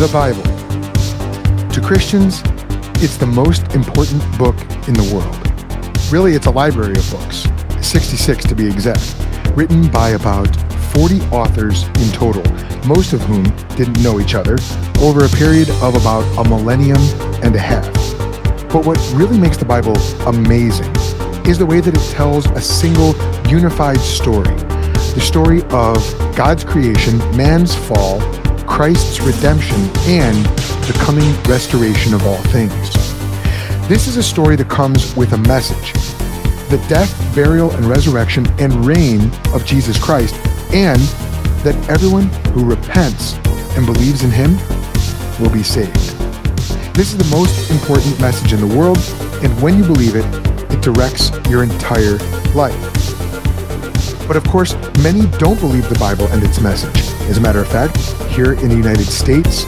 [0.00, 0.42] the Bible.
[1.72, 2.40] To Christians,
[3.04, 4.56] it's the most important book
[4.88, 5.36] in the world.
[6.10, 7.46] Really, it's a library of books,
[7.86, 9.14] 66 to be exact,
[9.54, 10.56] written by about
[10.94, 12.42] 40 authors in total,
[12.86, 13.42] most of whom
[13.76, 14.56] didn't know each other,
[15.00, 17.02] over a period of about a millennium
[17.44, 17.92] and a half.
[18.72, 20.96] But what really makes the Bible amazing
[21.44, 23.14] is the way that it tells a single
[23.50, 24.56] unified story
[25.12, 25.98] the story of
[26.36, 28.20] God's creation, man's fall,
[28.70, 29.76] Christ's redemption,
[30.06, 30.46] and
[30.86, 32.90] the coming restoration of all things.
[33.88, 35.92] This is a story that comes with a message
[36.70, 39.20] the death, burial, and resurrection and reign
[39.52, 40.34] of Jesus Christ,
[40.72, 41.00] and
[41.64, 43.34] that everyone who repents
[43.76, 44.56] and believes in him
[45.40, 45.92] will be saved.
[46.94, 48.98] This is the most important message in the world,
[49.42, 50.24] and when you believe it,
[50.72, 52.18] it directs your entire
[52.54, 52.99] life.
[54.30, 57.00] But of course, many don't believe the Bible and its message.
[57.28, 57.96] As a matter of fact,
[58.30, 59.66] here in the United States,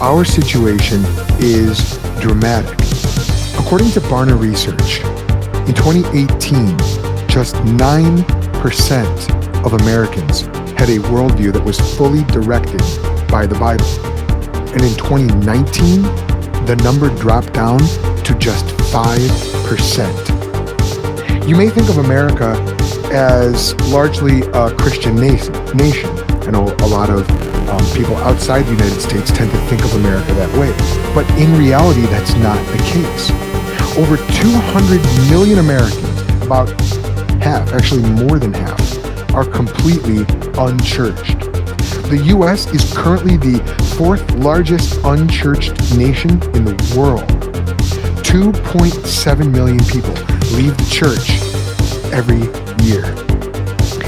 [0.00, 1.02] our situation
[1.40, 2.78] is dramatic.
[3.58, 5.00] According to Barna Research,
[5.66, 6.78] in 2018,
[7.26, 10.42] just 9% of Americans
[10.78, 12.82] had a worldview that was fully directed
[13.26, 13.84] by the Bible.
[14.74, 16.02] And in 2019,
[16.66, 20.33] the number dropped down to just 5%.
[21.46, 22.52] You may think of America
[23.12, 25.54] as largely a Christian nation.
[25.76, 27.28] I know a lot of
[27.68, 30.72] um, people outside the United States tend to think of America that way.
[31.14, 33.30] But in reality, that's not the case.
[33.98, 36.70] Over 200 million Americans, about
[37.42, 40.24] half, actually more than half, are completely
[40.56, 41.40] unchurched.
[42.08, 42.72] The U.S.
[42.72, 43.58] is currently the
[43.98, 47.28] fourth largest unchurched nation in the world.
[48.24, 51.30] 2.7 million people leave the church
[52.12, 52.42] every
[52.86, 53.04] year.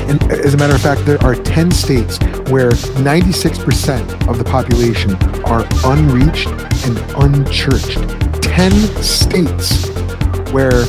[0.08, 2.19] And as a matter of fact, there are 10 states
[2.50, 6.47] where 96% of the population are unreached
[6.86, 7.98] and unchurched.
[8.42, 8.70] 10
[9.03, 9.88] states
[10.53, 10.84] where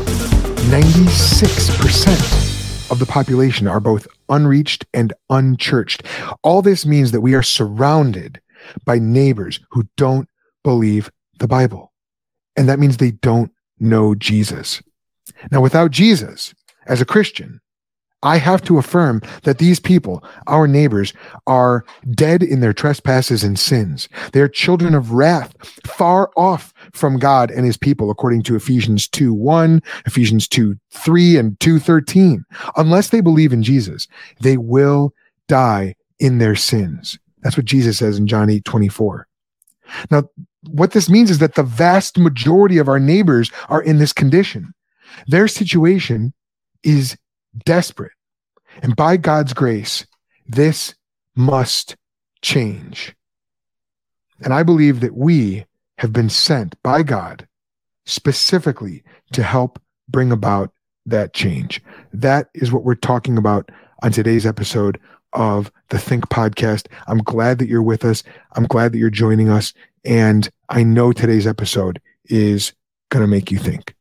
[0.70, 6.04] 96% of the population are both unreached and unchurched.
[6.44, 8.40] All this means that we are surrounded
[8.86, 10.30] by neighbors who don't
[10.64, 11.10] believe
[11.40, 11.92] the Bible.
[12.56, 14.84] And that means they don't know Jesus.
[15.52, 16.54] Now, without Jesus,
[16.88, 17.60] as a Christian,
[18.24, 21.14] I have to affirm that these people, our neighbors,
[21.46, 24.10] are dead in their trespasses and sins.
[24.34, 25.56] They are children of wrath,
[25.86, 31.38] far off from God and his people, according to Ephesians 2 1, Ephesians 2 3,
[31.38, 32.44] and 2 13.
[32.76, 34.08] Unless they believe in Jesus,
[34.42, 35.14] they will
[35.48, 37.20] die in their sins.
[37.44, 39.28] That's what Jesus says in John 8 24.
[40.10, 40.24] Now,
[40.70, 44.74] what this means is that the vast majority of our neighbors are in this condition.
[45.28, 46.34] Their situation
[46.84, 47.18] is
[47.66, 48.12] desperate.
[48.82, 50.06] And by God's grace,
[50.48, 50.96] this
[51.36, 51.96] must
[52.42, 53.16] change.
[54.44, 55.66] And I believe that we
[55.98, 57.48] have been sent by God
[58.06, 59.04] specifically
[59.34, 60.72] to help bring about
[61.06, 61.82] that change.
[62.14, 63.70] That is what we're talking about
[64.04, 65.00] on today's episode
[65.34, 66.88] of the Think Podcast.
[67.08, 68.24] I'm glad that you're with us.
[68.54, 69.74] I'm glad that you're joining us.
[70.06, 72.74] And I know today's episode is
[73.10, 73.97] going to make you think.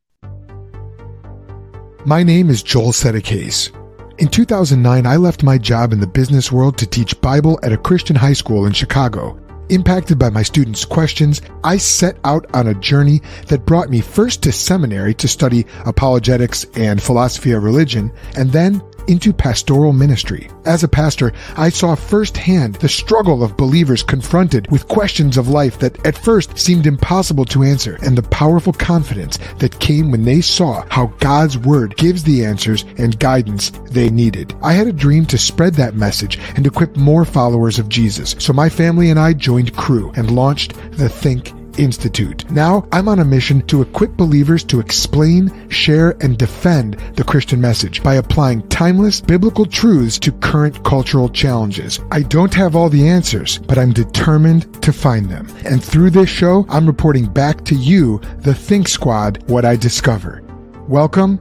[2.06, 3.72] My name is Joel Settecase.
[4.19, 7.77] In 2009, I left my job in the business world to teach Bible at a
[7.77, 9.37] Christian high school in Chicago.
[9.71, 14.44] Impacted by my students' questions, I set out on a journey that brought me first
[14.44, 20.49] to seminary to study apologetics and philosophy of religion, and then into pastoral ministry.
[20.65, 25.78] As a pastor, I saw firsthand the struggle of believers confronted with questions of life
[25.78, 30.41] that at first seemed impossible to answer, and the powerful confidence that came when they
[30.41, 34.55] saw how God's Word gives the answers and guidance they needed.
[34.62, 38.53] I had a dream to spread that message and equip more followers of Jesus, so
[38.53, 42.50] my family and I joined Cru and launched the Think Institute.
[42.50, 47.60] Now I'm on a mission to equip believers to explain, share, and defend the Christian
[47.60, 52.00] message by applying timeless biblical truths to current cultural challenges.
[52.10, 55.48] I don't have all the answers, but I'm determined to find them.
[55.64, 60.43] And through this show, I'm reporting back to you, the Think Squad, what I discover.
[60.88, 61.40] Welcome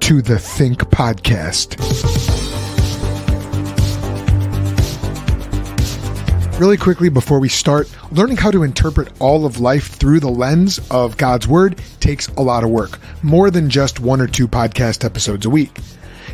[0.00, 2.39] to the Think Podcast.
[6.60, 10.78] Really quickly before we start, learning how to interpret all of life through the lens
[10.90, 15.02] of God's Word takes a lot of work, more than just one or two podcast
[15.02, 15.78] episodes a week.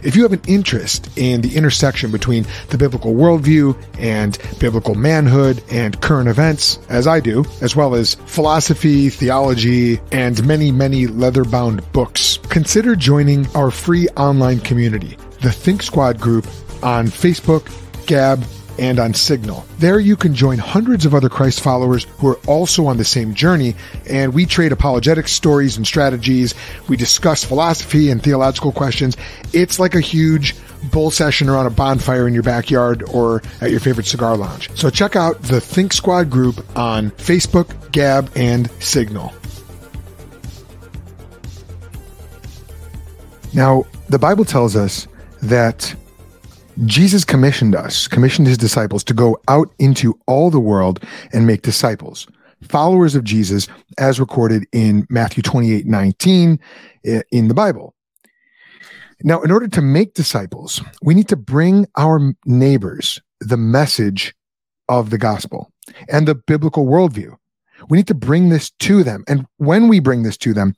[0.02, 5.62] If you have an interest in the intersection between the biblical worldview and biblical manhood
[5.70, 11.44] and current events, as I do, as well as philosophy, theology, and many, many leather
[11.44, 16.48] bound books, consider joining our free online community, the Think Squad group
[16.82, 17.70] on Facebook,
[18.06, 18.44] Gab,
[18.78, 19.64] and on Signal.
[19.78, 23.34] There you can join hundreds of other Christ followers who are also on the same
[23.34, 23.74] journey,
[24.08, 26.54] and we trade apologetics stories and strategies.
[26.88, 29.16] We discuss philosophy and theological questions.
[29.52, 30.54] It's like a huge
[30.92, 34.70] bull session around a bonfire in your backyard or at your favorite cigar lounge.
[34.76, 39.32] So check out the Think Squad group on Facebook, Gab, and Signal.
[43.52, 45.08] Now, the Bible tells us
[45.42, 45.94] that
[46.84, 51.02] Jesus commissioned us, commissioned his disciples to go out into all the world
[51.32, 52.26] and make disciples,
[52.62, 53.66] followers of Jesus,
[53.98, 56.60] as recorded in Matthew 28 19
[57.32, 57.94] in the Bible.
[59.22, 64.34] Now, in order to make disciples, we need to bring our neighbors the message
[64.88, 65.72] of the gospel
[66.10, 67.34] and the biblical worldview.
[67.88, 69.24] We need to bring this to them.
[69.26, 70.74] And when we bring this to them,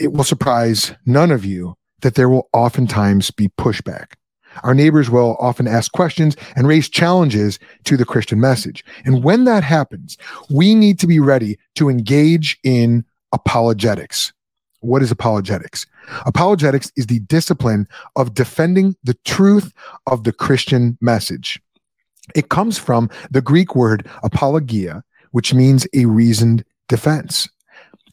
[0.00, 4.14] it will surprise none of you that there will oftentimes be pushback.
[4.62, 8.84] Our neighbors will often ask questions and raise challenges to the Christian message.
[9.04, 10.16] And when that happens,
[10.50, 14.32] we need to be ready to engage in apologetics.
[14.80, 15.86] What is apologetics?
[16.24, 19.72] Apologetics is the discipline of defending the truth
[20.06, 21.60] of the Christian message.
[22.34, 25.02] It comes from the Greek word apologia,
[25.32, 27.48] which means a reasoned defense.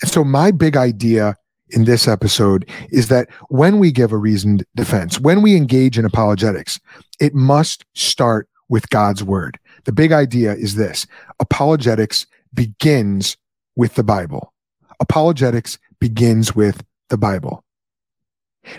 [0.04, 1.38] So my big idea
[1.70, 6.06] in this episode is that when we give a reasoned defense, when we engage in
[6.06, 6.80] apologetics,
[7.20, 9.60] it must start with God's word.
[9.86, 11.06] The big idea is this
[11.40, 13.38] apologetics begins
[13.76, 14.54] with the Bible.
[15.00, 17.64] Apologetics begins with the Bible.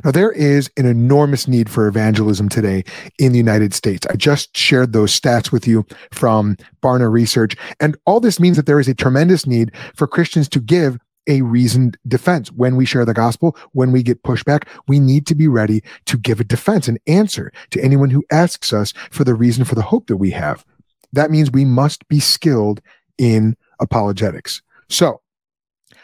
[0.04, 2.82] Now, there is an enormous need for evangelism today
[3.20, 4.06] in the United States.
[4.10, 7.56] I just shared those stats with you from Barna Research.
[7.78, 11.42] And all this means that there is a tremendous need for Christians to give a
[11.42, 12.50] reasoned defense.
[12.52, 16.18] When we share the gospel, when we get pushback, we need to be ready to
[16.18, 19.82] give a defense, an answer to anyone who asks us for the reason for the
[19.82, 20.64] hope that we have.
[21.12, 22.80] That means we must be skilled
[23.18, 24.62] in apologetics.
[24.88, 25.20] So,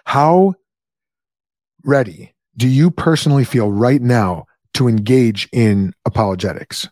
[0.04, 0.54] how
[1.84, 6.88] ready do you personally feel right now to engage in apologetics?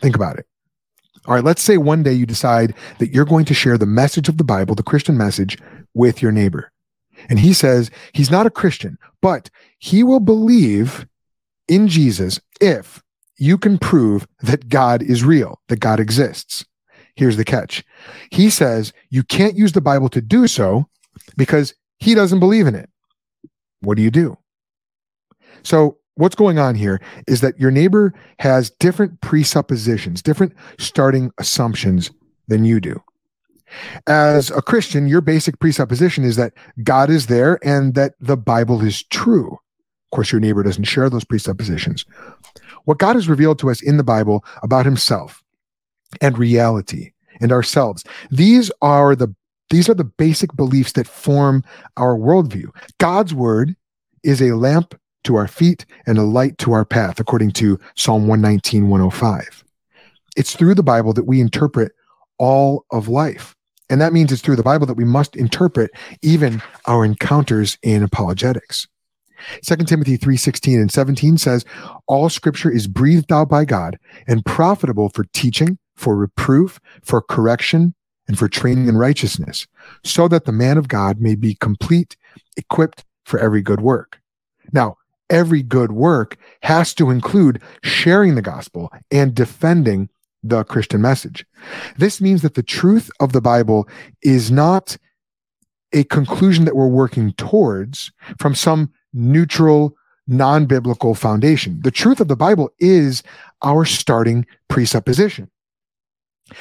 [0.00, 0.46] Think about it.
[1.26, 4.28] All right, let's say one day you decide that you're going to share the message
[4.28, 5.58] of the Bible, the Christian message,
[5.94, 6.70] with your neighbor.
[7.28, 9.48] And he says he's not a Christian, but
[9.78, 11.06] he will believe
[11.66, 13.02] in Jesus if
[13.38, 16.64] you can prove that God is real, that God exists.
[17.16, 17.84] Here's the catch.
[18.30, 20.86] He says you can't use the Bible to do so
[21.36, 22.90] because he doesn't believe in it.
[23.80, 24.36] What do you do?
[25.62, 32.10] So what's going on here is that your neighbor has different presuppositions, different starting assumptions
[32.48, 33.02] than you do.
[34.06, 36.52] As a Christian, your basic presupposition is that
[36.82, 39.52] God is there and that the Bible is true.
[39.52, 42.04] Of course, your neighbor doesn't share those presuppositions.
[42.84, 45.42] What God has revealed to us in the Bible about himself
[46.20, 49.34] and reality and ourselves, these are the
[49.70, 51.64] these are the basic beliefs that form
[51.96, 52.66] our worldview.
[52.98, 53.74] God's word
[54.22, 58.26] is a lamp to our feet and a light to our path, according to Psalm
[58.26, 59.64] 119, 105.
[60.36, 61.92] It's through the Bible that we interpret
[62.38, 63.54] all of life.
[63.90, 65.90] And that means it's through the Bible that we must interpret
[66.22, 68.88] even our encounters in apologetics.
[69.62, 71.64] 2 Timothy 3:16 and 17 says,
[72.06, 77.94] "All scripture is breathed out by God and profitable for teaching, for reproof, for correction,
[78.26, 79.66] and for training in righteousness,
[80.02, 82.16] so that the man of God may be complete,
[82.56, 84.18] equipped for every good work."
[84.72, 84.96] Now,
[85.30, 90.08] every good work has to include sharing the gospel and defending
[90.42, 91.46] the Christian message.
[91.96, 93.88] This means that the truth of the Bible
[94.22, 94.96] is not
[95.92, 101.80] a conclusion that we're working towards from some neutral, non biblical foundation.
[101.82, 103.22] The truth of the Bible is
[103.62, 105.50] our starting presupposition.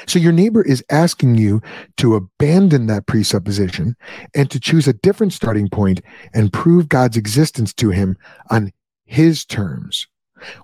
[0.08, 1.62] So your neighbor is asking you
[1.98, 3.96] to abandon that presupposition
[4.34, 6.02] and to choose a different starting point
[6.34, 8.18] and prove God's existence to him
[8.50, 8.72] on
[9.06, 10.08] his terms.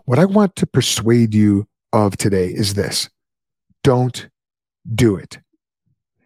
[0.06, 3.10] What I want to persuade you of today is this
[3.84, 4.30] don't
[4.94, 5.40] do it.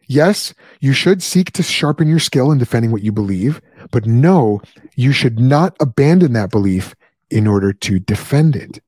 [0.08, 4.62] Yes, you should seek to sharpen your skill in defending what you believe, but no,
[4.96, 6.94] you should not abandon that belief
[7.30, 8.80] in order to defend it.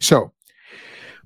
[0.00, 0.33] So,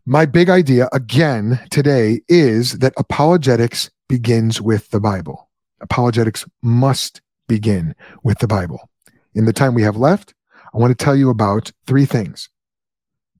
[0.09, 5.51] my big idea again today is that apologetics begins with the Bible.
[5.83, 8.89] Apologetics must begin with the Bible.
[9.35, 10.33] In the time we have left,
[10.75, 12.49] I want to tell you about three things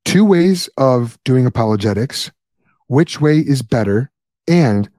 [0.05, 2.31] two ways of doing apologetics,
[2.89, 4.11] which way is better,
[4.47, 4.91] and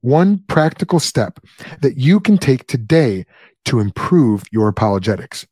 [0.00, 1.40] one practical step
[1.82, 3.26] that you can take today
[3.66, 5.46] to improve your apologetics.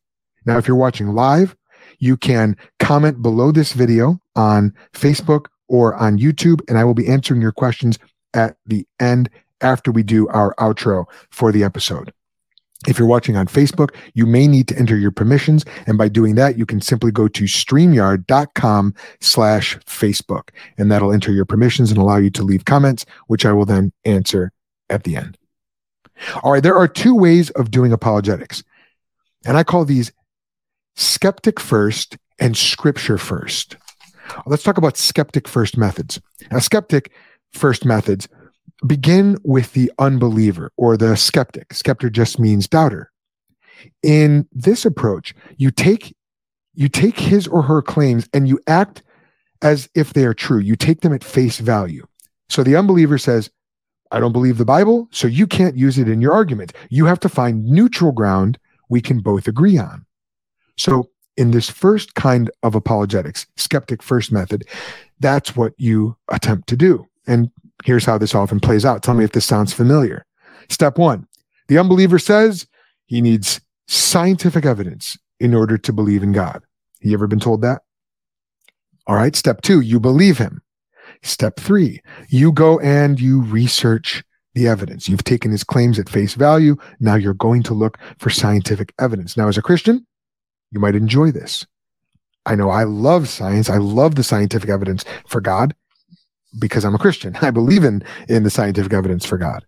[0.47, 1.54] Now, if you're watching live,
[1.99, 7.08] you can comment below this video on Facebook or on YouTube, and I will be
[7.08, 7.99] answering your questions
[8.35, 9.30] at the end
[9.61, 12.12] after we do our outro for the episode.
[12.87, 15.64] If you're watching on Facebook, you may need to enter your permissions.
[15.87, 20.50] And by doing that, you can simply go to streamyard.com slash Facebook.
[20.76, 23.92] And that'll enter your permissions and allow you to leave comments, which I will then
[24.04, 24.52] answer
[24.90, 25.38] at the end.
[26.42, 28.62] All right, there are two ways of doing apologetics.
[29.44, 30.12] And I call these
[30.94, 33.76] skeptic first and scripture first.
[34.47, 36.21] Let's talk about skeptic first methods.
[36.50, 37.12] Now, skeptic
[37.52, 38.28] first methods
[38.87, 41.73] begin with the unbeliever or the skeptic.
[41.73, 43.11] Skeptic just means doubter.
[44.02, 46.14] In this approach, you take
[46.75, 49.02] you take his or her claims and you act
[49.62, 50.59] as if they are true.
[50.59, 52.06] You take them at face value.
[52.50, 53.50] So the unbeliever says,
[54.12, 56.73] I don't believe the Bible, so you can't use it in your argument.
[56.90, 60.04] You have to find neutral ground we can both agree on.
[60.76, 64.64] So in this first kind of apologetics, skeptic first method,
[65.21, 67.07] that's what you attempt to do.
[67.26, 67.50] And
[67.85, 69.02] Here's how this often plays out.
[69.02, 70.25] Tell me if this sounds familiar.
[70.69, 71.26] Step one
[71.69, 72.66] the unbeliever says
[73.07, 76.62] he needs scientific evidence in order to believe in God.
[77.00, 77.83] You ever been told that?
[79.07, 79.37] All right.
[79.37, 80.62] Step two, you believe him.
[81.23, 84.25] Step three, you go and you research
[84.55, 85.09] the evidence.
[85.09, 86.76] You've taken his claims at face value.
[86.99, 89.37] Now you're going to look for scientific evidence.
[89.37, 90.07] Now, as a Christian,
[90.70, 91.66] you might enjoy this.
[92.44, 93.68] I know I love science.
[93.68, 95.75] I love the scientific evidence for God
[96.58, 97.37] because I'm a Christian.
[97.42, 99.64] I believe in, in the scientific evidence for God.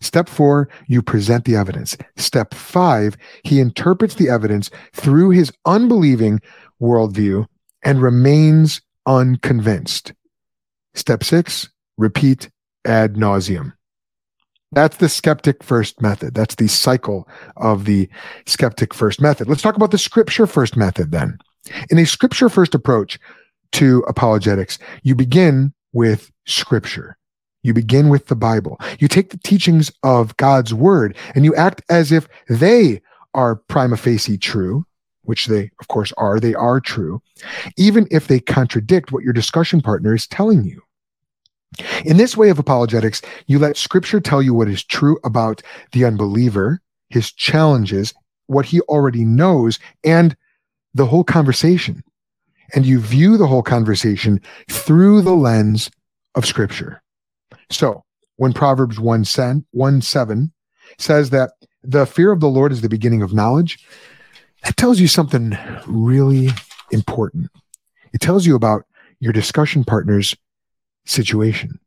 [0.00, 1.96] Step four, you present the evidence.
[2.16, 6.40] Step five, he interprets the evidence through his unbelieving
[6.80, 7.46] worldview
[7.82, 10.12] and remains unconvinced.
[10.94, 12.50] Step six, repeat
[12.84, 13.72] ad nauseam.
[14.72, 16.34] That's the skeptic first method.
[16.34, 18.08] That's the cycle of the
[18.46, 19.48] skeptic first method.
[19.48, 21.38] Let's talk about the scripture first method then.
[21.90, 23.18] In a scripture first approach
[23.72, 27.16] to apologetics, you begin with scripture.
[27.62, 28.78] You begin with the Bible.
[28.98, 33.00] You take the teachings of God's word and you act as if they
[33.34, 34.84] are prima facie true,
[35.22, 36.40] which they, of course, are.
[36.40, 37.20] They are true,
[37.76, 40.82] even if they contradict what your discussion partner is telling you.
[42.04, 46.04] In this way of apologetics, you let scripture tell you what is true about the
[46.04, 48.14] unbeliever, his challenges,
[48.46, 50.36] what he already knows, and
[50.94, 52.02] the whole conversation
[52.74, 55.90] and you view the whole conversation through the lens
[56.34, 57.02] of scripture.
[57.70, 58.04] So
[58.36, 59.24] when Proverbs 1,
[59.70, 60.52] 1 7
[60.98, 61.50] says that
[61.82, 63.84] the fear of the Lord is the beginning of knowledge,
[64.64, 65.56] that tells you something
[65.86, 66.50] really
[66.90, 67.50] important.
[68.12, 68.84] It tells you about
[69.20, 70.34] your discussion partner's
[71.08, 71.78] situation.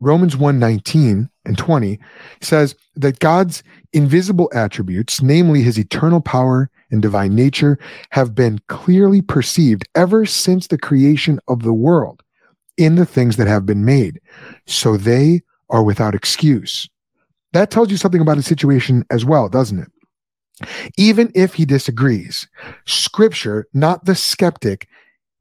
[0.00, 1.98] Romans 1 19 and 20
[2.40, 7.78] says that God's invisible attributes, namely his eternal power and divine nature,
[8.10, 12.22] have been clearly perceived ever since the creation of the world
[12.76, 14.20] in the things that have been made.
[14.66, 16.88] So they are without excuse.
[17.52, 19.90] That tells you something about a situation as well, doesn't it?
[20.96, 22.48] Even if he disagrees,
[22.86, 24.88] scripture, not the skeptic,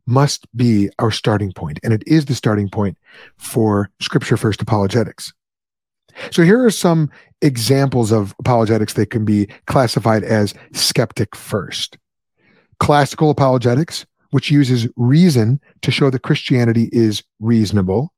[0.07, 2.97] must be our starting point, and it is the starting point
[3.38, 5.33] for scripture first apologetics.
[6.31, 7.09] So here are some
[7.41, 11.97] examples of apologetics that can be classified as skeptic first.
[12.79, 18.13] Classical apologetics, which uses reason to show that Christianity is reasonable.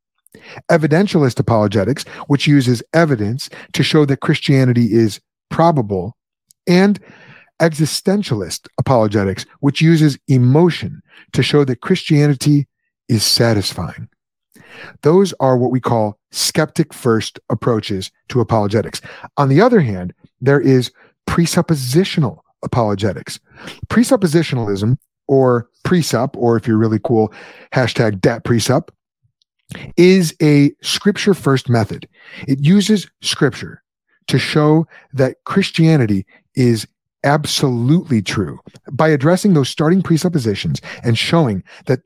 [0.70, 6.16] Evidentialist apologetics, which uses evidence to show that Christianity is probable.
[6.68, 7.00] And
[7.60, 11.02] existentialist apologetics, which uses emotion
[11.34, 12.68] to show that Christianity
[13.08, 14.08] is satisfying.
[15.02, 19.02] Those are what we call skeptic first approaches to apologetics.
[19.38, 20.92] On the other hand, there is
[21.28, 23.40] presuppositional apologetics.
[23.88, 24.98] Presuppositionalism,
[25.28, 27.34] or presup, or if you're really cool,
[27.74, 28.90] hashtag dat presup,
[29.98, 32.08] is a scripture first method.
[32.48, 33.84] It uses scripture
[34.28, 36.88] to show that Christianity is
[37.24, 38.60] absolutely true
[38.92, 42.00] by addressing those starting presuppositions and showing that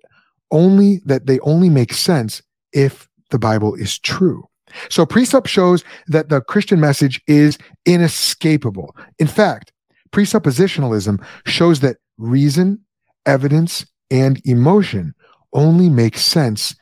[0.51, 2.41] only that they only make sense
[2.74, 4.48] if the Bible is true.
[4.89, 8.96] So presup shows that the Christian message is inescapable.
[9.20, 9.72] In fact,
[10.12, 12.80] presuppositionalism shows that reason,
[13.25, 15.13] evidence, and emotion
[15.53, 16.75] only make sense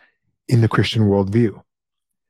[0.48, 1.62] in the Christian worldview.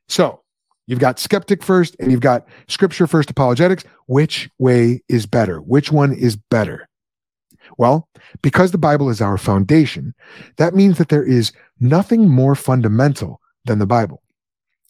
[0.07, 0.41] So
[0.89, 3.83] you've got skeptic first and you've got scripture first apologetics.
[4.07, 5.59] Which way is better?
[5.61, 6.89] Which one is better?
[7.77, 8.09] Well,
[8.41, 10.15] because the Bible is our foundation,
[10.57, 14.23] that means that there is nothing more fundamental than the Bible.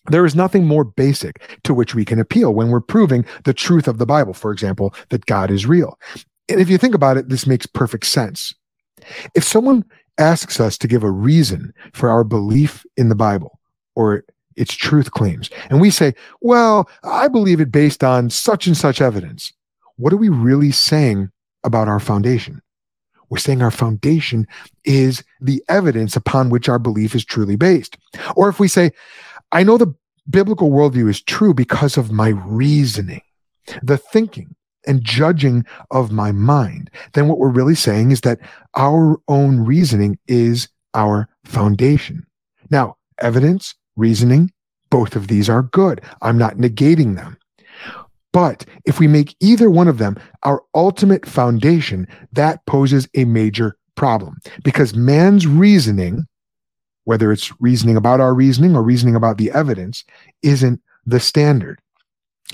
[0.10, 3.88] There is nothing more basic to which we can appeal when we're proving the truth
[3.88, 6.00] of the Bible, for example, that God is real.
[6.48, 8.56] And if you think about it, this makes perfect sense.
[9.36, 9.84] If someone
[10.18, 13.60] asks us to give a reason for our belief in the Bible
[13.96, 14.24] or
[14.56, 15.50] its truth claims.
[15.70, 19.54] And we say, well, I believe it based on such and such evidence.
[19.98, 21.32] What are we really saying
[21.64, 22.62] about our foundation?
[23.30, 24.48] We're saying our foundation
[24.86, 27.98] is the evidence upon which our belief is truly based.
[28.36, 28.92] Or if we say,
[29.52, 29.94] I know the
[30.30, 33.22] biblical worldview is true because of my reasoning,
[33.84, 34.56] the thinking
[34.88, 38.40] and judging of my mind, then what we're really saying is that
[38.76, 42.26] our own reasoning is our foundation.
[42.72, 44.52] Now, evidence, reasoning,
[44.90, 46.02] both of these are good.
[46.22, 47.38] I'm not negating them.
[48.32, 53.76] But if we make either one of them our ultimate foundation, that poses a major
[53.96, 56.26] problem because man's reasoning,
[57.06, 60.04] whether it's reasoning about our reasoning or reasoning about the evidence,
[60.44, 61.82] isn't the standard.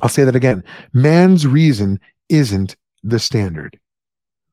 [0.02, 0.64] I'll say that again.
[0.94, 2.00] Man's reason
[2.30, 3.80] isn't the standard.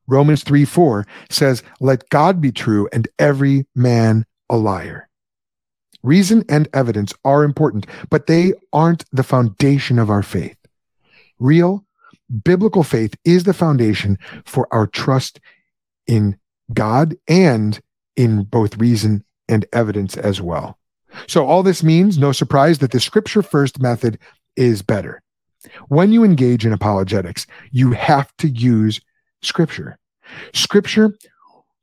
[0.07, 5.07] Romans 3 4 says, Let God be true and every man a liar.
[6.03, 10.57] Reason and evidence are important, but they aren't the foundation of our faith.
[11.39, 11.85] Real
[12.43, 15.39] biblical faith is the foundation for our trust
[16.07, 16.37] in
[16.73, 17.79] God and
[18.15, 20.77] in both reason and evidence as well.
[21.27, 24.17] So, all this means, no surprise, that the scripture first method
[24.55, 25.21] is better.
[25.87, 28.99] When you engage in apologetics, you have to use
[29.41, 29.97] scripture.
[30.53, 31.15] Scripture,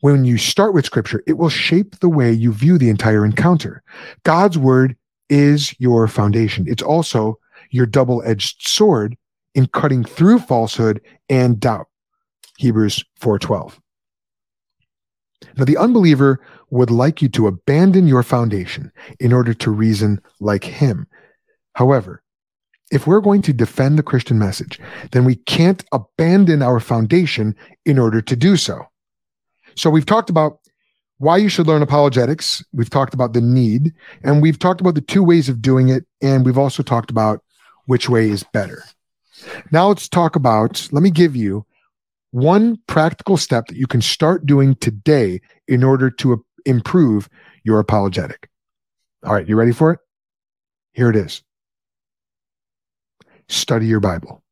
[0.00, 3.83] when you start with scripture, it will shape the way you view the entire encounter.
[4.25, 4.97] God's word
[5.28, 6.66] is your foundation.
[6.69, 7.38] It's also
[7.71, 9.16] your double edged sword
[9.54, 11.87] in cutting through falsehood and doubt.
[12.59, 13.78] Hebrews 4:12.
[15.57, 16.40] Now the unbeliever
[16.71, 21.07] would like you to abandon your foundation in order to reason like him.
[21.75, 22.23] However,
[22.90, 24.80] if we're going to defend the Christian message,
[25.12, 27.54] then we can't abandon our foundation
[27.87, 28.89] in order to do so.
[29.81, 30.59] So we've talked about
[31.17, 32.63] why you should learn apologetics.
[32.75, 36.05] We've talked about the need, and we've talked about the two ways of doing it.
[36.21, 37.43] And we've also talked about
[37.87, 38.85] which way is better.
[39.73, 41.64] Now let's talk about, let me give you
[42.31, 47.31] one practical step that you can start doing today in order to improve
[47.64, 48.51] your apologetic.
[49.25, 50.01] All right, you ready for it?
[50.93, 51.43] Here it is
[53.49, 54.45] study your Bible.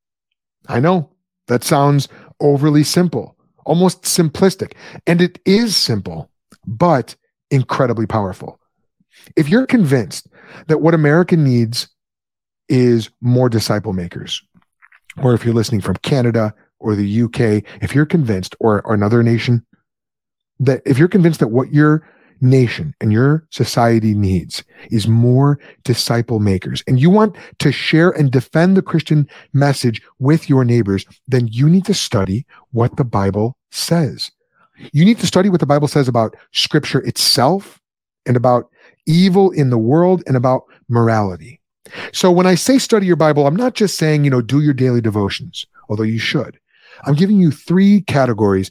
[0.67, 1.11] I know
[1.47, 2.09] that sounds
[2.41, 3.38] overly simple,
[3.69, 4.73] almost simplistic,
[5.07, 6.31] and it is simple,
[6.67, 7.15] but
[7.51, 8.59] incredibly powerful.
[9.37, 10.27] If you're convinced
[10.67, 11.89] that what America needs
[12.69, 14.43] is more disciple makers,
[15.23, 19.23] or if you're listening from Canada or the UK, if you're convinced, or, or another
[19.23, 19.65] nation,
[20.61, 22.09] that if you're convinced that what you're
[22.41, 28.31] nation and your society needs is more disciple makers, and you want to share and
[28.31, 33.58] defend the Christian message with your neighbors, then you need to study what the Bible
[33.71, 34.31] says.
[34.93, 37.81] You need to study what the Bible says about scripture itself
[38.27, 38.71] and about
[39.07, 41.61] evil in the world and about morality.
[42.13, 44.75] So when I say study your Bible, I'm not just saying, you know, do your
[44.75, 46.59] daily devotions, although you should.
[47.05, 48.71] I'm giving you three categories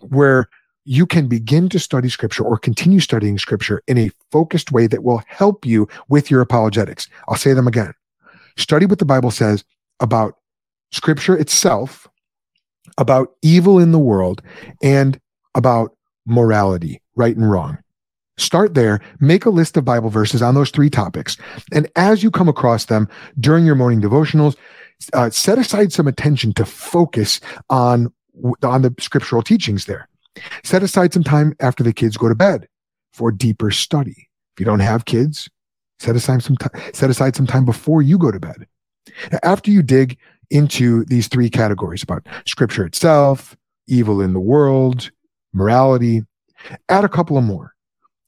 [0.00, 0.48] where
[0.84, 5.04] you can begin to study scripture or continue studying scripture in a focused way that
[5.04, 7.08] will help you with your apologetics.
[7.28, 7.92] I'll say them again.
[8.56, 9.64] Study what the Bible says
[10.00, 10.34] about
[10.90, 12.08] scripture itself,
[13.00, 14.42] about evil in the world,
[14.82, 15.18] and
[15.56, 17.78] about morality, right and wrong.
[18.36, 21.36] Start there, make a list of Bible verses on those three topics.
[21.72, 23.08] And as you come across them
[23.38, 24.56] during your morning devotionals,
[25.12, 28.12] uh, set aside some attention to focus on,
[28.62, 30.08] on the scriptural teachings there.
[30.62, 32.68] Set aside some time after the kids go to bed
[33.12, 34.28] for deeper study.
[34.54, 35.50] If you don't have kids,
[35.98, 38.66] set aside some time, set aside some time before you go to bed.
[39.32, 40.18] Now, after you dig
[40.50, 45.10] into these three categories about scripture itself, evil in the world,
[45.52, 46.22] morality,
[46.88, 47.74] add a couple of more.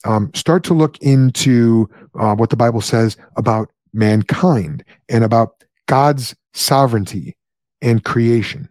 [0.05, 6.35] Um, start to look into uh, what the Bible says about mankind and about God's
[6.55, 7.37] sovereignty
[7.81, 8.69] and creation.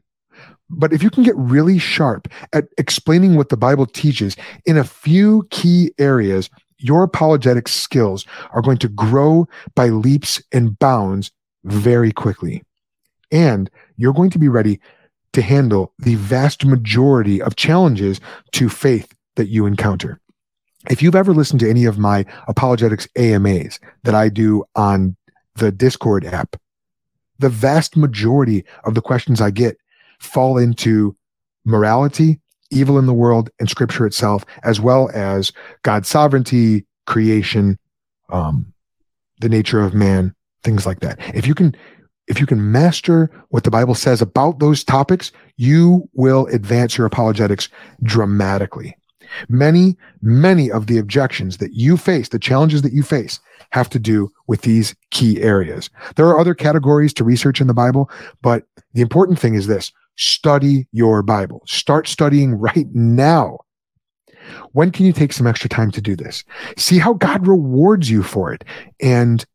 [0.70, 4.36] But if you can get really sharp at explaining what the Bible teaches
[4.66, 10.80] in a few key areas, your apologetic skills are going to grow by leaps and
[10.80, 11.32] bounds
[11.64, 12.64] very quickly.
[13.32, 14.80] And you're going to be ready
[15.34, 18.20] to handle the vast majority of challenges
[18.52, 20.20] to faith that you encounter.
[20.90, 25.16] If you've ever listened to any of my apologetics AMAs that I do on
[25.56, 26.56] the Discord app,
[27.40, 29.78] the vast majority of the questions I get
[30.20, 31.16] fall into
[31.66, 32.40] morality,
[32.72, 35.52] evil in the world, and scripture itself, as well as
[35.84, 37.78] God's sovereignty, creation,
[38.30, 38.74] um,
[39.40, 41.20] the nature of man, things like that.
[41.36, 41.76] If you can,
[42.28, 47.08] if you can master what the Bible says about those topics, you will advance your
[47.08, 47.70] apologetics
[48.04, 48.96] dramatically.
[49.48, 53.40] Many, many of the objections that you face, the challenges that you face,
[53.72, 55.90] have to do with these key areas.
[56.16, 58.10] There are other categories to research in the Bible,
[58.42, 61.62] but the important thing is this study your Bible.
[61.66, 63.60] Start studying right now.
[64.74, 66.44] When can you take some extra time to do this?
[66.78, 68.64] See how God rewards you for it
[69.00, 69.46] and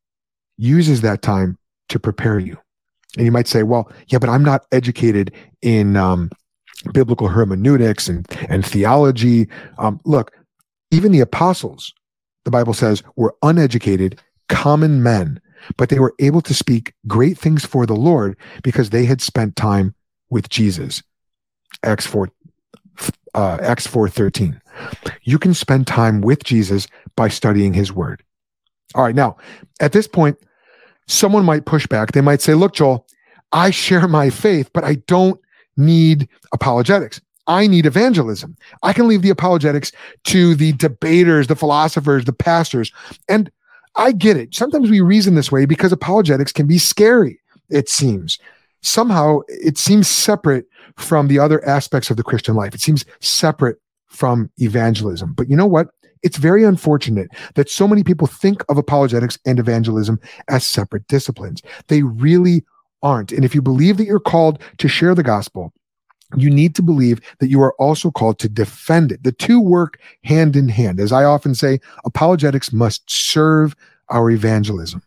[0.56, 2.58] uses that time to prepare you.
[3.16, 6.30] And you might say, well, yeah, but I'm not educated in um,
[6.92, 9.48] biblical hermeneutics and, and theology.
[9.78, 10.32] Um, look,
[10.90, 11.92] even the apostles,
[12.44, 15.40] the Bible says, were uneducated, common men,
[15.76, 19.56] but they were able to speak great things for the Lord because they had spent
[19.56, 19.94] time
[20.30, 21.02] with Jesus.
[21.82, 22.28] Acts 4,
[23.34, 24.60] uh, Acts 4.13.
[25.22, 28.22] You can spend time with Jesus by studying his word.
[28.94, 29.14] All right.
[29.14, 29.36] Now,
[29.80, 30.38] at this point,
[31.06, 32.12] someone might push back.
[32.12, 33.06] They might say, look, Joel,
[33.52, 35.40] I share my faith, but I don't
[35.76, 37.20] need apologetics.
[37.46, 38.56] I need evangelism.
[38.82, 39.92] I can leave the apologetics
[40.24, 42.92] to the debaters, the philosophers, the pastors.
[43.28, 43.50] And
[43.94, 44.54] I get it.
[44.54, 47.38] Sometimes we reason this way because apologetics can be scary,
[47.70, 48.38] it seems.
[48.82, 50.66] Somehow it seems separate
[50.96, 52.74] from the other aspects of the Christian life.
[52.74, 55.32] It seems separate from evangelism.
[55.32, 55.88] But you know what?
[56.26, 61.62] It's very unfortunate that so many people think of apologetics and evangelism as separate disciplines.
[61.86, 62.64] They really
[63.00, 63.30] aren't.
[63.30, 65.72] And if you believe that you're called to share the gospel,
[66.36, 69.22] you need to believe that you are also called to defend it.
[69.22, 70.98] The two work hand in hand.
[70.98, 73.76] As I often say, apologetics must serve
[74.08, 75.04] our evangelism.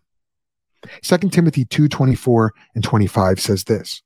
[1.02, 4.02] 2 Timothy 2 24 and 25 says this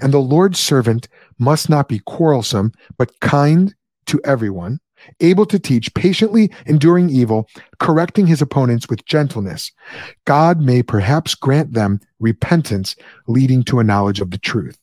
[0.00, 1.06] And the Lord's servant
[1.38, 4.80] must not be quarrelsome, but kind to everyone,
[5.20, 9.72] able to teach, patiently enduring evil, correcting his opponents with gentleness.
[10.24, 14.78] God may perhaps grant them repentance, leading to a knowledge of the truth.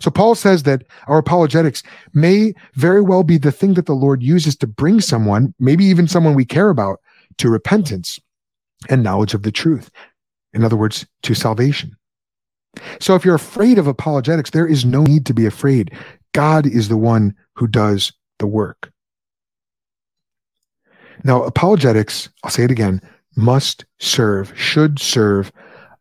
[0.00, 4.22] So Paul says that our apologetics may very well be the thing that the Lord
[4.22, 7.00] uses to bring someone, maybe even someone we care about,
[7.38, 8.20] to repentance
[8.88, 9.90] and knowledge of the truth.
[10.52, 11.96] In other words, to salvation.
[13.00, 15.92] So if you're afraid of apologetics, there is no need to be afraid.
[16.32, 18.92] God is the one who does the work.
[21.24, 23.00] Now, apologetics, I'll say it again,
[23.34, 25.50] must serve, should serve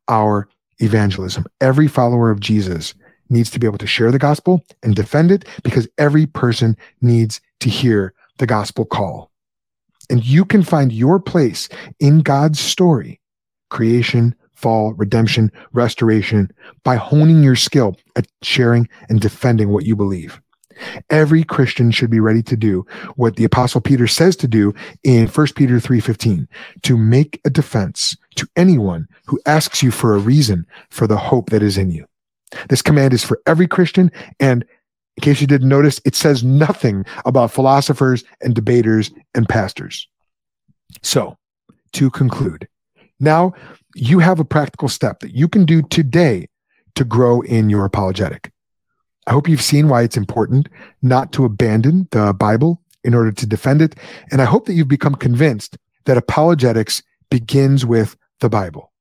[0.08, 0.48] our
[0.80, 1.46] evangelism.
[1.62, 2.94] Every follower of Jesus
[3.30, 7.40] needs to be able to share the gospel and defend it because every person needs
[7.62, 9.32] to hear the gospel call.
[10.10, 13.20] And you can find your place in God's story
[13.70, 16.52] creation, fall, redemption, restoration
[16.84, 20.40] by honing your skill at sharing and defending what you believe.
[21.10, 25.28] Every Christian should be ready to do what the apostle Peter says to do in
[25.28, 26.48] 1 Peter 3:15,
[26.84, 31.50] to make a defense to anyone who asks you for a reason for the hope
[31.50, 32.06] that is in you.
[32.70, 34.66] This command is for every Christian and
[35.18, 40.08] in case you didn't notice, it says nothing about philosophers and debaters and pastors.
[41.02, 41.38] So,
[41.94, 42.68] to conclude,
[43.20, 43.54] now
[43.96, 46.48] you have a practical step that you can do today
[46.96, 48.53] to grow in your apologetic.
[49.28, 50.68] I hope you've seen why it's important
[51.02, 53.96] not to abandon the Bible in order to defend it.
[54.32, 58.92] And I hope that you've become convinced that apologetics begins with the Bible.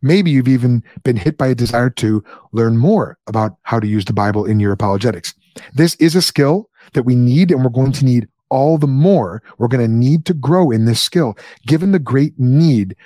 [0.00, 4.06] Maybe you've even been hit by a desire to learn more about how to use
[4.06, 5.34] the Bible in your apologetics.
[5.74, 9.42] This is a skill that we need, and we're going to need all the more.
[9.58, 12.96] We're going to need to grow in this skill, given the great need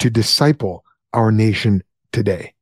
[0.00, 2.52] to disciple our nation today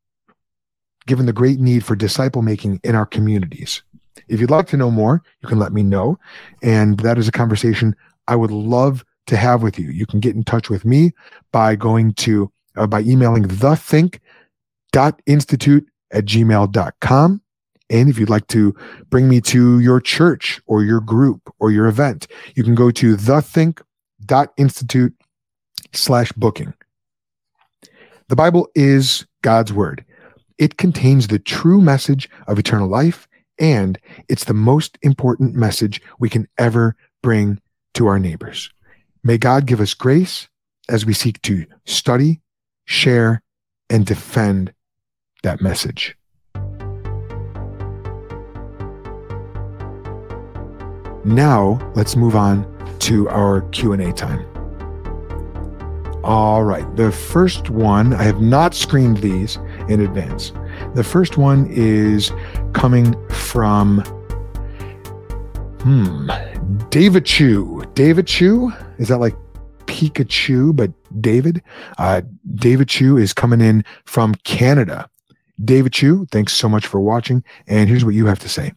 [1.06, 3.82] given the great need for disciple making in our communities.
[4.28, 6.18] If you'd like to know more, you can let me know.
[6.62, 7.96] And that is a conversation
[8.28, 9.90] I would love to have with you.
[9.90, 11.12] You can get in touch with me
[11.52, 17.42] by going to, uh, by emailing thethink.institute at gmail.com.
[17.88, 18.74] And if you'd like to
[19.10, 23.16] bring me to your church or your group or your event, you can go to
[23.16, 25.14] thethink.institute
[25.92, 26.74] slash booking.
[28.28, 30.04] The Bible is God's word.
[30.58, 36.28] It contains the true message of eternal life, and it's the most important message we
[36.28, 37.60] can ever bring
[37.94, 38.70] to our neighbors.
[39.22, 40.48] May God give us grace
[40.88, 42.40] as we seek to study,
[42.86, 43.42] share,
[43.90, 44.72] and defend
[45.42, 46.16] that message.
[51.24, 52.64] Now, let's move on
[53.00, 54.46] to our Q&A time.
[56.26, 56.84] All right.
[56.96, 60.52] The first one, I have not screened these in advance.
[60.94, 62.32] The first one is
[62.72, 64.00] coming from,
[65.80, 66.30] hmm,
[66.90, 67.84] David Chu.
[67.94, 68.72] David Chu?
[68.98, 69.36] Is that like
[69.86, 71.62] Pikachu, but David?
[71.98, 72.22] Uh,
[72.54, 75.08] David Chu is coming in from Canada.
[75.64, 77.42] David Chu, thanks so much for watching.
[77.66, 78.72] And here's what you have to say.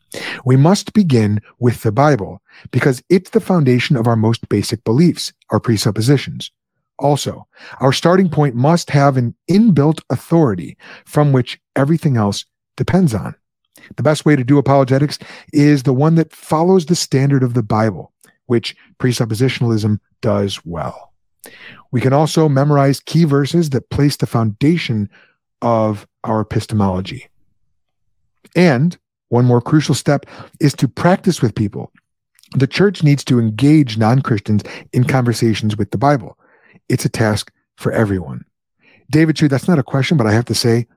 [0.46, 2.42] We must begin with the Bible
[2.72, 6.52] because it's the foundation of our most basic beliefs, our presuppositions.
[7.00, 7.48] Also,
[7.80, 13.34] our starting point must have an inbuilt authority from which everything else depends on.
[13.96, 15.18] The best way to do apologetics
[15.54, 18.12] is the one that follows the standard of the Bible,
[18.48, 21.14] which presuppositionalism does well.
[21.92, 25.10] We can also memorize key verses that place the foundation
[25.62, 27.28] of our epistemology.
[28.56, 28.98] And
[29.30, 30.26] one more crucial step
[30.60, 31.92] is to practice with people.
[32.56, 36.38] The church needs to engage non Christians in conversations with the Bible.
[36.90, 38.46] It's a task for everyone.
[39.10, 40.88] David Chu, that's not a question, but I have to say,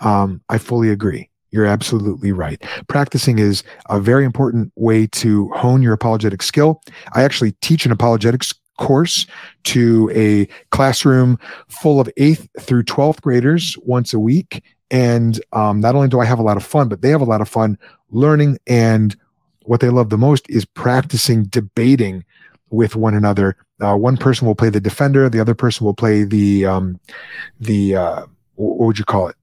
[0.00, 1.28] um, I fully agree.
[1.50, 2.60] You're absolutely right.
[2.88, 6.80] Practicing is a very important way to hone your apologetic skill.
[7.14, 9.26] I actually teach an apologetics course
[9.62, 14.64] to a classroom full of eighth through 12th graders once a week.
[14.90, 17.24] And um, not only do I have a lot of fun, but they have a
[17.24, 17.78] lot of fun
[18.10, 18.58] learning.
[18.66, 19.14] And
[19.62, 22.24] what they love the most is practicing debating
[22.70, 23.56] with one another.
[23.80, 27.00] Uh, one person will play the defender, the other person will play the um,
[27.60, 29.36] the uh, what would you call it?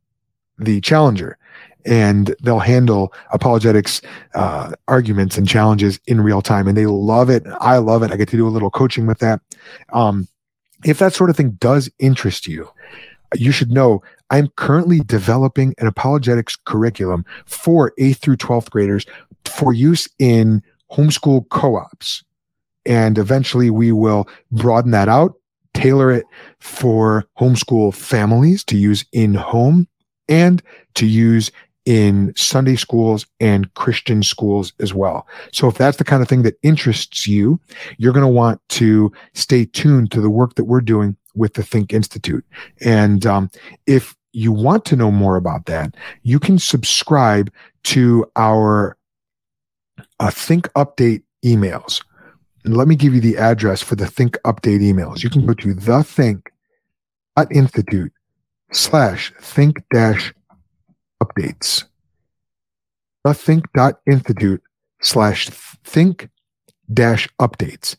[0.58, 1.38] The challenger.
[1.84, 4.04] And they'll handle apologetics
[4.36, 7.44] uh, arguments and challenges in real time and they love it.
[7.60, 8.12] I love it.
[8.12, 9.42] I get to do a little coaching with that.
[9.92, 10.28] Um,
[10.86, 12.70] if that sort of thing does interest you
[13.36, 19.06] you should know i'm currently developing an apologetics curriculum for 8th through 12th graders
[19.46, 22.24] for use in homeschool co-ops
[22.86, 25.36] and eventually we will broaden that out
[25.74, 26.26] tailor it
[26.60, 29.88] for homeschool families to use in home
[30.28, 30.62] and
[30.96, 31.52] to use
[31.86, 35.28] in Sunday schools and Christian schools as well.
[35.52, 37.60] So if that's the kind of thing that interests you,
[37.98, 41.64] you're going to want to stay tuned to the work that we're doing with the
[41.64, 42.46] Think Institute.
[42.82, 43.50] And um,
[43.88, 47.52] if you want to know more about that, you can subscribe
[47.84, 48.96] to our
[50.20, 52.04] uh, Think Update emails.
[52.64, 55.24] And let me give you the address for the Think Update emails.
[55.24, 56.52] You can go to the Think
[57.52, 58.12] Institute
[58.72, 60.34] slash think dash
[61.22, 61.86] updates.
[63.24, 64.62] The think.institute
[65.02, 65.50] slash
[65.84, 66.30] think
[66.92, 67.96] dash updates.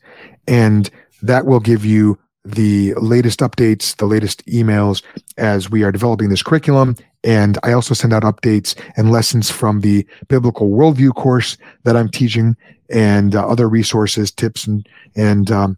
[0.47, 0.89] And
[1.21, 5.01] that will give you the latest updates, the latest emails
[5.37, 6.95] as we are developing this curriculum.
[7.23, 12.09] And I also send out updates and lessons from the biblical worldview course that I'm
[12.09, 12.57] teaching
[12.89, 15.77] and uh, other resources, tips, and, and um,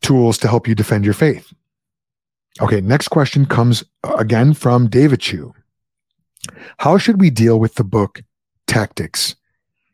[0.00, 1.52] tools to help you defend your faith.
[2.60, 5.54] Okay, next question comes uh, again from David Chu.
[6.78, 8.22] How should we deal with the book
[8.66, 9.36] Tactics?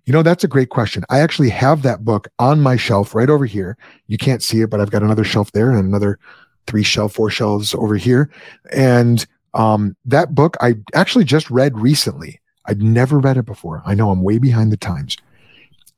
[0.08, 1.04] You know, that's a great question.
[1.10, 3.76] I actually have that book on my shelf right over here.
[4.06, 6.18] You can't see it, but I've got another shelf there and another
[6.66, 8.30] three shelf, four shelves over here.
[8.72, 12.40] And um, that book I actually just read recently.
[12.64, 13.82] I'd never read it before.
[13.84, 15.18] I know I'm way behind the times.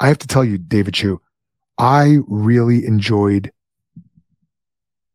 [0.01, 1.21] I have to tell you, David Chu,
[1.79, 3.53] I really enjoyed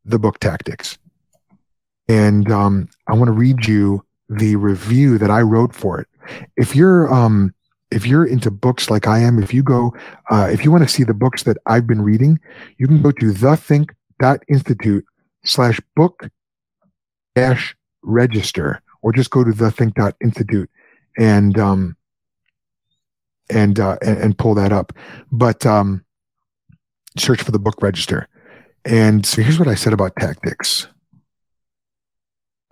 [0.05, 0.97] the book Tactics.
[2.08, 6.08] And um, I want to read you the review that I wrote for it.
[6.55, 7.53] If you're um
[7.91, 9.93] if you're into books like I am, if you go
[10.30, 12.39] uh, if you want to see the books that I've been reading,
[12.78, 15.06] you can go to thethink.institute
[15.43, 16.30] slash book
[17.36, 20.69] dash register or just go to thethink.institute
[21.17, 21.95] and um
[23.50, 24.93] and uh and, and pull that up.
[25.32, 26.04] But um
[27.17, 28.28] search for the book register.
[28.84, 30.88] And so here's what I said about tactics.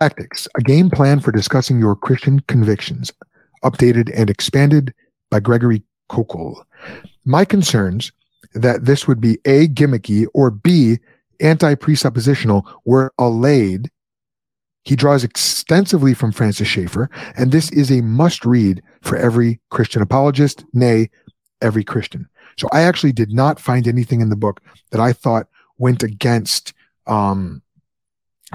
[0.00, 3.12] Tactics, a game plan for discussing your Christian convictions,
[3.64, 4.92] updated and expanded
[5.30, 6.64] by Gregory Koukl.
[7.24, 8.12] My concerns
[8.54, 10.98] that this would be A, gimmicky, or B,
[11.40, 13.90] anti presuppositional were allayed.
[14.84, 20.02] He draws extensively from Francis Schaeffer, and this is a must read for every Christian
[20.02, 21.10] apologist, nay,
[21.62, 22.28] every Christian.
[22.58, 24.60] So I actually did not find anything in the book
[24.90, 26.74] that I thought went against
[27.06, 27.62] um,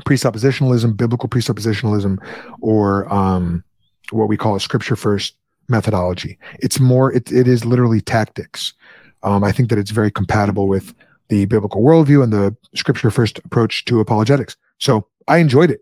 [0.05, 2.17] presuppositionalism, biblical presuppositionalism,
[2.61, 3.63] or um,
[4.11, 5.35] what we call a scripture first
[5.69, 6.37] methodology.
[6.59, 8.73] It's more, it, it is literally tactics.
[9.23, 10.93] Um, I think that it's very compatible with
[11.29, 14.55] the biblical worldview and the scripture first approach to apologetics.
[14.79, 15.81] So I enjoyed it.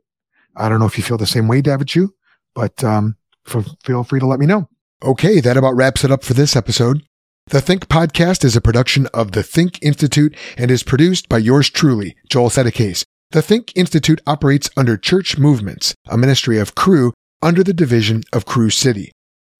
[0.56, 2.14] I don't know if you feel the same way, David Chu,
[2.56, 3.16] but um,
[3.48, 4.68] f- feel free to let me know.
[5.04, 7.04] Okay, that about wraps it up for this episode.
[7.50, 11.70] The Think Podcast is a production of the Think Institute and is produced by yours
[11.70, 13.06] truly, Joel Settecase.
[13.32, 18.46] The Think Institute operates under Church Movements, a ministry of Cru under the division of
[18.46, 19.12] Cru City.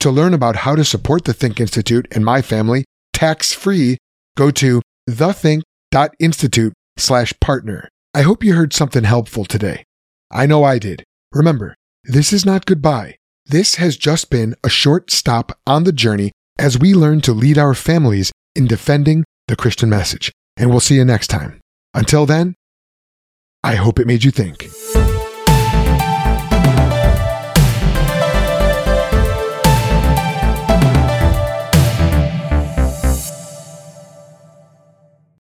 [0.02, 3.98] To learn about how to support the Think Institute and my family tax free,
[4.36, 7.90] go to thethink.institute slash partner.
[8.14, 9.84] I hope you heard something helpful today.
[10.32, 11.04] I know I did.
[11.32, 13.16] Remember, this is not goodbye.
[13.46, 17.58] This has just been a short stop on the journey as we learn to lead
[17.58, 20.32] our families in defending the Christian message.
[20.58, 21.60] And we'll see you next time.
[21.94, 22.56] Until then,
[23.64, 24.68] I hope it made you think.